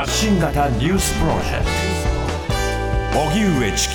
[0.00, 1.64] 発信型ニュースプロジェク
[3.12, 3.20] ト。
[3.20, 3.94] 荻上チキ。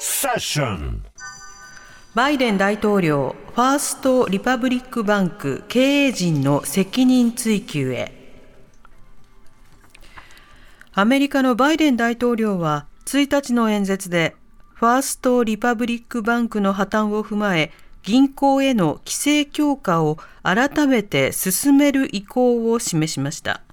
[0.00, 1.04] Session。
[2.14, 8.10] バイデン大統領ファーストリパブリックバンク経営陣の責任追及へ。
[10.94, 14.34] アメリカのバイデン大統領は1日の演説で
[14.72, 17.70] ファーストリパブリックバンクの破綻を踏まえ
[18.02, 23.65] 銀行への規制強化を改めて進める意向を示しました。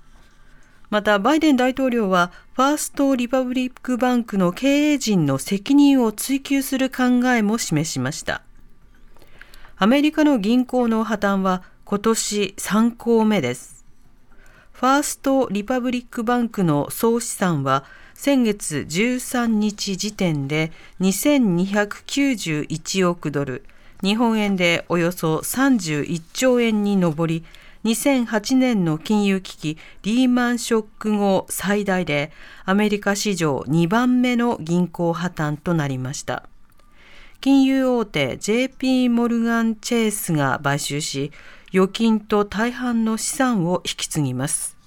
[0.94, 8.44] またバイデン大統領はファーストリパブリックバンクの経営陣の責任を追及する考えも示しました。
[9.76, 13.84] アメリカの銀行の破綻は今年3項目です。
[14.72, 20.72] ファーストリパブリックバンクの総資産は先月13日時点で
[21.02, 23.64] 2291億ドル、
[24.04, 27.44] 日本円でおよそ31兆円に上り、
[27.86, 32.32] 2008年の金融危機リーマンショック後最大で
[32.66, 36.48] アメリカ史上2番目の銀行破綻となりました。
[37.42, 41.34] 金融大手 JP モルガン・チェイスが買収し、
[41.74, 44.78] 預金と大半の資産を引き継ぎます。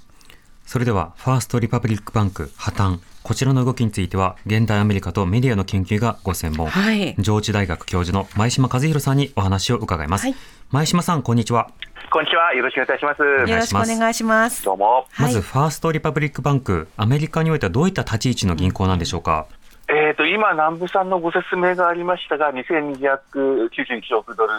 [0.64, 10.22] それでは、ファーストリパブリックバンク破綻、こちらの動きについては、現代アメリカとメディアの研究がご専門、はい、上智大学教授の前島和弘さんにお話を伺います。
[10.22, 10.34] はい、
[10.70, 11.70] 前島さん、こんにちは。
[12.10, 12.54] こんにちは。
[12.54, 13.22] よろしくお願いします。
[13.22, 14.64] よろしくお願いします。
[14.64, 15.06] どうも。
[15.18, 19.46] まず、ファーストリパブリックバンク、アメリカにおいてはどういった立ち位置の銀行なんでしょうか？
[19.88, 24.52] えーと、今、南部さんのご説明がありましたが、2291億ドル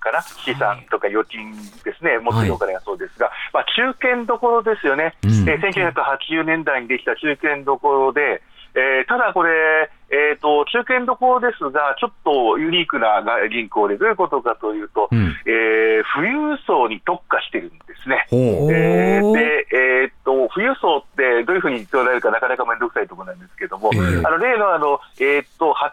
[0.00, 1.52] から資産とか預金
[1.84, 8.42] ですね、持っているお金がそうですが、はい、まあ、中堅どころですよね、うん、えー、1980年代にできた中堅どころで、
[8.74, 18.26] えー、ただこれ、えーと、中堅どころですが、ちょっとユニークな銀行で、どういうことかというと、うん、えー、富裕層に特化してるんですね。
[18.30, 25.44] えー、で、えーと、富裕層ってどういうふうに捉えるかなかなか面倒くさいところなんですけども、あの例のあの、えー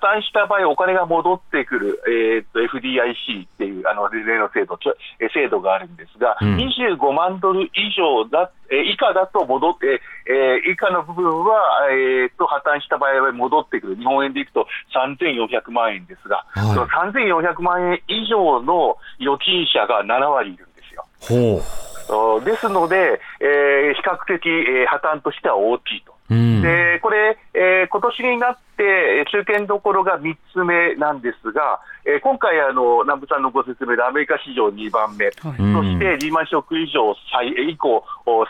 [0.09, 21.05] と、破綻した場合、お金が戻ってくる、えーと、FDIC っていうあの例の制度制度があるんですが、うん、25万ドル以上だ、え以下だと戻って、えー、以下の部分は、えー、と破綻した場合は戻ってくる、日本円でいくと3400万円ですが、はい、その3400万円以上の預金者が7割いるんですよ。
[21.27, 26.18] ほうですので、えー、比較的、えー、破綻としては大きいと。
[26.29, 38.03] うん、でこれ、えー、今年になって中堅どころが3つ目なんですが、えー、今回あの、南部さんのご説明でアメリカ史上2番目、はい、そしてリーマンショック以上最以降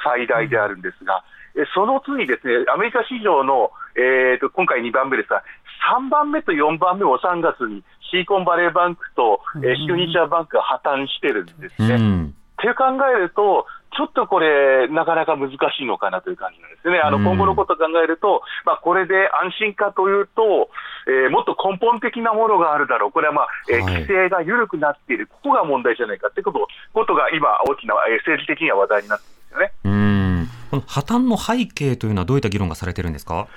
[0.03, 1.23] 最大であるんですが、
[1.55, 5.43] うん、その次ですね、アメリカ史上の、えーと、今回2番目ですが、
[5.89, 11.95] 3番目と4番目を3月にシーコンバレーバンクと、えー、シグニチャーバンクが破綻してるんですね。
[11.95, 12.35] うん。
[12.59, 16.99] って考えると、ちょっとこれ、なかなか難しいのかなという感じなんですね。
[16.99, 20.69] あの今後のことを考えると、まあ、これで安心かというと、
[21.07, 29.71] えー、もっと根本的なものがあるだろう、これは、まあえー、規制が緩くなっている、ここが問題じゃないかということことが今、大きな、えー、政治的には話題になっているんですよね。
[29.83, 30.47] うん。
[30.69, 33.47] この破綻の背景というのは、どういった議論がされてるんですか？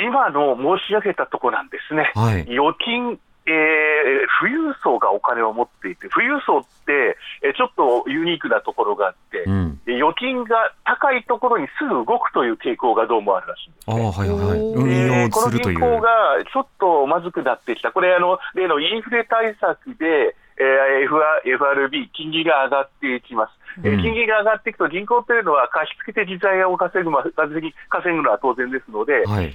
[0.00, 16.10] 今の申し上げたところなんですね、はい、預金えー、富裕層がお金を持っていて、富裕層って、えー、ちょっとユニークなところがあって、うん、預金が高いところにすぐ動くという傾向がどうもあるらしいんです、ね、あはいはい運用するという、この銀行が
[16.52, 23.58] ちょっとまずくなってきた、これ、あの例のインフレ対策で、えー、FRB、金利が上がっていきます。
[23.84, 29.54] え金利が上がっていくと、銀行というのは貸し付けて自財を稼ぐ、稼ぐのは当然ですので、はい、え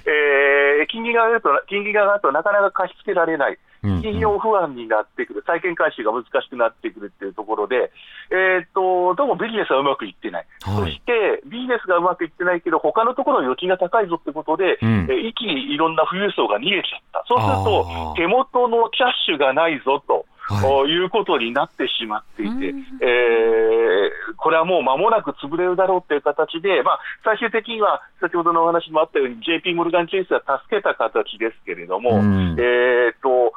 [0.90, 3.58] 金利が上がると、金利が上がるとなかなか貸し付けられない。
[4.00, 7.92] 金融不安になってくる、債権回収が難しくなってくるっていうところで、
[8.32, 20.24] えーと、どうもビジネスはうまくいってない、はい、そしてビジネスがうまくいってないけど、他のところの預金が高いぞってことで、うん、え一気にいろんな富裕層が逃げちゃった、そうすると、手元のキャッシュがないぞと。
[20.46, 33.52] はい、いうことになってしまっていて、えー、これはもう間もなく潰れるだろうという形で、まあ、最終的には先ほどのお話もあったように、JP モルガン・チェイスは助けた形ですけれども、えーと、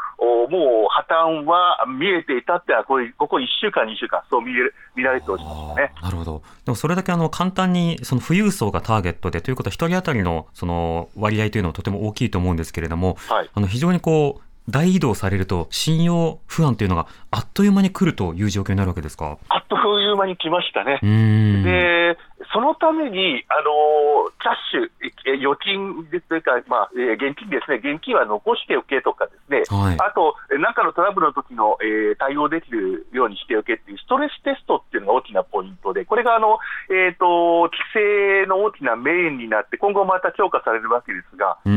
[0.50, 4.56] もう破綻は見えていたってはこれ、ここ1週間、2週間、そう見え
[4.96, 5.94] 見られておりますね。
[6.02, 19.38] なるほど、でもそれだけあの簡単にその富裕層がターゲットでということは、1人当たりのその割合というのはとても大きいと思うんですけれども、はい、あの非常にこう大移動されると、信用不安というのがあっという間に来るという状況になるわけですか？
[19.50, 21.00] あっという間に来ましたね。
[21.02, 22.18] で、
[22.54, 36.60] そのために、あのキャッシュ、預金ですか、まあ、現金ですね、現金は残しておけとかですね、はい、あと、なんかのトラブルの時の、えー、対応できるようにしておけっていうストレステストっていうのが大きなポイントで、これがあの、
[36.90, 41.70] えーと、規制の大きなメインになって、今後また強化されるわけですが、あ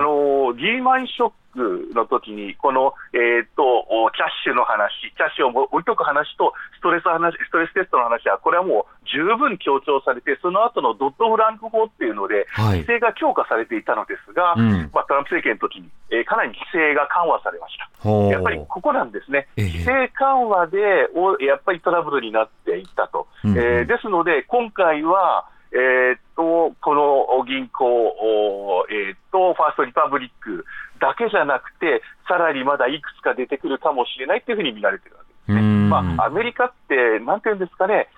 [0.00, 14.60] のリーマンショックの時に、この、えーと、キャッシュの話、キャッシュを置いとく話と、ストレス話ストレステストの話は、これはもう十分強調されて、その後のドットフランク法っていうので、規制が強化されていたのですが、はい、
[14.92, 17.88] まあ、トランプ政権の時に、えー、かなり規制が緩和されました。
[18.04, 23.26] やっぱりここなんですね、規制緩和でおやっぱりトラブルになっていったと。
[23.44, 30.64] えー、ですので、今回は、えー、っと、この銀行、えー、っと、ファーストリパブリック
[31.00, 35.62] だけじゃなくて、さらにまだいくつか出てくるかもしれないっていうふうに見られてるわけですね。
[35.90, 38.08] まあ、アメリカって、なんていうんですかね、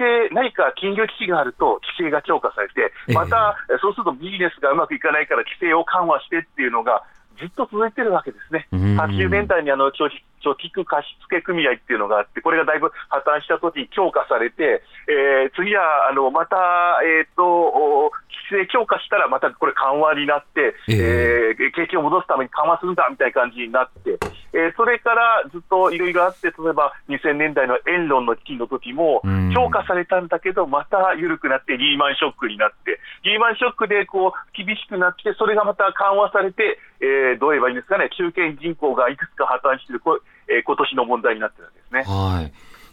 [0.00, 7.04] 規制、何か金融危機があると規制が強化されて、また、そうするとビジネスがうまくいかないから規制を緩和してっていうのが、
[7.38, 8.68] ずっと続いてるわけですね。
[8.72, 10.08] 80年代にあの長
[10.42, 16.56] 貯蓄貸付組合っていうのがあって、これがだいぶ破綻したときに強化されて、えー、次はあのまた、
[17.04, 18.10] えーと、
[18.50, 24.18] 規制強化したら、またこれ、緩和になって、えー、えー、景気を戻すために緩和するんだみたいな感じになって、
[24.52, 29.22] えー、それからずっといろいろあって、例えば2000年代の円論の危機の時も、
[29.54, 42.02] 強化されたんだけど、また緩くなって、リーマンショックになって、リーマンショックでこう厳しくなって、それがまた緩和されて、えー、どう言えばいいんですかね、中堅銀行がいくつか破綻している、これえー、今年の問題になってるんですね。
[42.02, 42.52] はい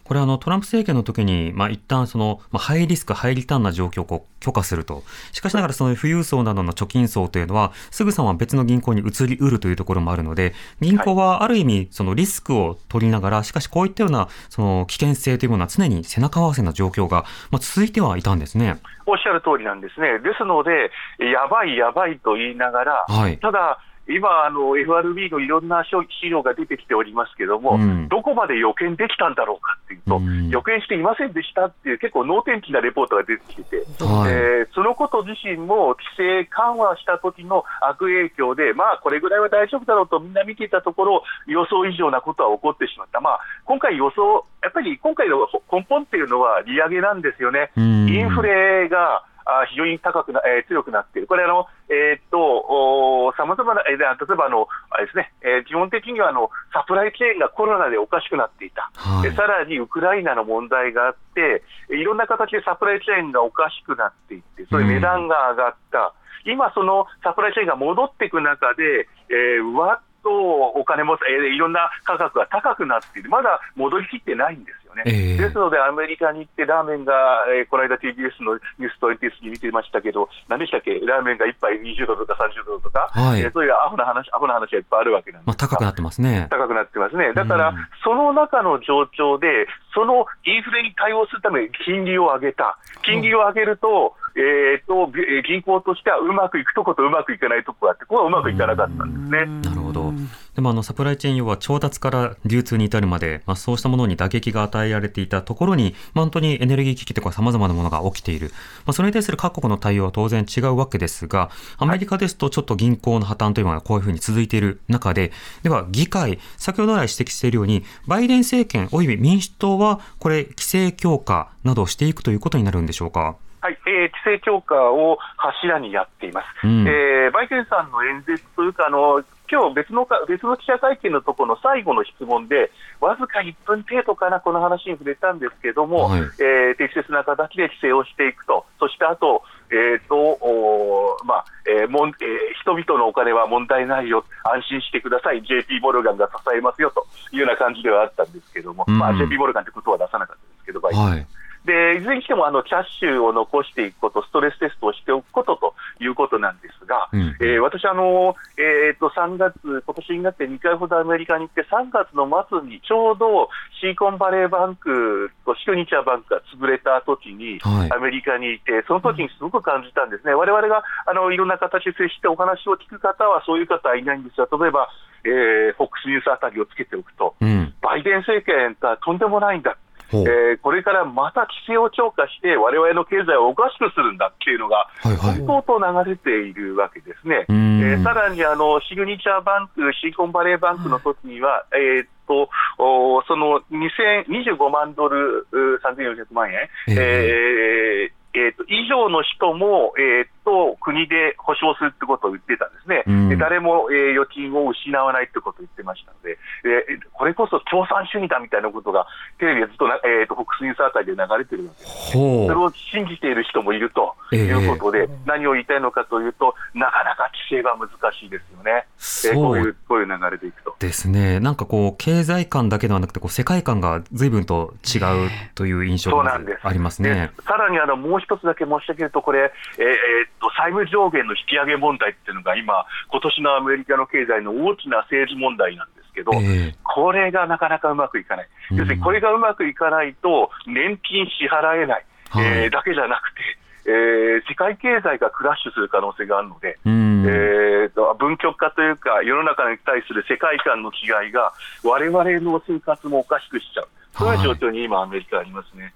[0.09, 5.03] これあのトランプ政権の時に、まあ、一旦その、まあ、ハイリスク、ハイリターンな状況を許可すると。
[5.33, 18.79] しかしながらその富裕層などの貯金層というのは、すぐさま別の銀行に移りうるというところもあるので、銀行はある意味、そのリスクを取りながら、しかしこういったようなその危険性というものは常に背中合わせな状況が、まあ、続いてはいたんですね。
[19.05, 20.17] おっしゃる通りなんですね。
[20.17, 23.77] ですので、やばいやばいと言いながら、はい、ただ、
[24.09, 47.71] 今、あの FRB のいろんな資料が出てきておりますけれども、うん、どこまで予見できたんだろうかっていうと、うん、予見していませんでしたっていう、結構能天気なレポートが出てきてて、はい、えー、そのこと自身も規制緩和した時の悪影響で、まあ、これぐらいは大丈夫だろうとみんな見ていたところ、予想以上なことは起こってしまった、まあ、今回予想、やっぱり今回の根本っていうのは利上げなんですよね。
[47.77, 47.81] イ
[48.19, 49.28] ンフレがあ
[49.69, 66.13] 非常に高くな、えー、強くなっている、これあの、えー、っと、さまざまな、えー、例えばあのあれですね、えー、基本的にはあのサプライチェーンがコロナでおかしくなっていた、はい、さらにウクライナの問題があって、いろんな形でサプライチェーンがおかしくなっていって、そういう値段が上がった。
[66.45, 75.03] うん、今、そのサプライチェーンが戻っていく中で、えー、わっとお金も、えー、いろんな価格が高くなっている、まだ戻りきってないんですよね。
[75.05, 77.13] えー、ですので、アメリカに行って、ラーメンが、
[77.47, 85.47] えー、この間 TBS のニューストインティスに見てましたけど、何でしたっけ、ラーメンが1杯20ドルとか30ドルとか、はい、えー、そういうアホな話、アホな話がいっぱいあるわけなんです。
[85.47, 86.47] まあ、高くなってますね。
[86.49, 87.33] 高くなってますね。
[87.33, 92.77] だから、うん、その中の状況で、そのインフレに対応するために金利を上げた。
[93.03, 95.11] 金利を上げると、えーと、
[95.47, 99.78] 銀行としてはうまくいくとことうまくいかないとこがあって、ここはうまくいかなかったんですね。
[99.89, 100.13] ほど。
[100.55, 108.49] でもあのサプライチェーン要は調達から流通に至るまで、まあ、そうしたものに打撃が与えられていたところに、まあ、本当にエネルギー危機とかさまざまなものが起きている、
[108.85, 115.31] まあ、それに対する各国の対応は当然違うわけですが、アメリカですとちょっと銀行の破綻というのがこういうふうに続いている中で、
[115.63, 123.35] では議会、先ほど来指摘しているように、バイデン政権および民主党は、これ、規制強化などをしていくということになるんでしょうか？
[123.61, 142.15] はい、えー、規制強化を柱にやっています、うん、えー、バイデンさんの演説というか、あの今日別のか別の記者会見のところの最後の質問で、わずか1分程度かな、この話に触れたんですけども、はい、えー、適切な形で規制をしていくと、そしてあと、えーとおまあえーもんえー、
[142.61, 146.91] 人々のお金は問題ないよ、安心してください、JP モルガンが支えますよ。
[146.91, 151.27] というような感じではあったんですけども、うん、まあ、JP モルガンってことは出さなかったですけど、バイデン、はい
[151.65, 163.49] でいずれにしてもあのキャッシュを残していくこと、ストレステストをしておくことということなんですが、うん、えー、私あの、えーと、3月、今年になって2回ほどアメリカに行って、3月の末にちょうど
[163.81, 167.59] シーコンバレーバンクとシグニチャーバンクが潰れた時に、
[167.91, 174.87] アメリカにいて、その時にすごく感じたんですね、われわれがあのいろんな形で接してお話を聞く方は、そういう方はいないんですが、例えば、
[175.23, 179.77] えー、フォックスニュースあたりをつけておくと、うん、バイデン政権とはとんでもないんだ。
[180.11, 187.45] えー、これからまた規制を強化して、われわれの経済をおかしくするんだっていうのが、相当と流れているわけですね。
[187.49, 192.47] えー、さらにあのシグニチャーバンク、シリコンバレーバンクの時には、えーと
[192.77, 195.47] おその2025万ドル、
[195.83, 198.18] 3400万円、えー、えー
[198.55, 209.07] と、以上の人も、えーと、国で保証するってことを言ってたんですね、うん、誰も、えー、預金を失わないってことを言ってましたので、えー、これこそ共産主義だみたいなことが、
[209.37, 218.85] テレビでずっと,、えーと、とフォックスニュースあたりで流れてるわけです、それを信じている人もいるということで、えー、何を言いたいのかというと、なかなか規制が難しいですよね、
[219.25, 220.68] えー、こういうこういう流れでいくと。
[220.79, 227.31] ですね、なんかこう、経済観だけではなくてこう、世界観がずいぶんと違うという印象がありますね。
[227.45, 242.05] さらにあのもう一つだけ申し上げると、これ、えー、えー、と債務上限の引き上げ問題っていうのが今、今年のアメリカの経済の大きな政治問題なんですけど、えー、これがなかなかうまくいかない、要するにこれがうまくいかないと、年金支払えない、
[242.37, 243.41] えー、だけじゃなくて、
[243.89, 251.53] えー、世界経済がクラッシュする可能性があるので、えーと、分極化というか、世の中に対する世界観の違いが、
[251.83, 255.93] われわれの生活もおかしくしちゃう、そういう状況に今、アメリカありますね。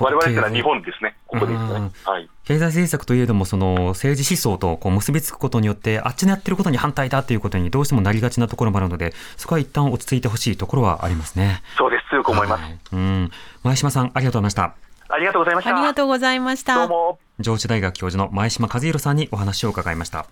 [0.00, 1.90] われわれから日本ですね、ここですね。
[2.04, 11.62] はい、経済政策といえども、その政治思想とこう結びつくことによって、あっちのやってることに反対だということにどうしてもなりがちなところもあるので、そこは一旦落ち着いてほしいところはありますね。
[11.76, 12.62] そうです、強く思います。
[12.62, 13.30] はい、うん、
[13.62, 14.74] 前島さん、ありがとうございました。
[15.14, 15.76] ありがとうございました。
[15.76, 16.74] ありがとうございました。
[16.74, 17.18] どうも。
[17.38, 20.26] 上智大学教授の前島和弘さんにお話を伺いました。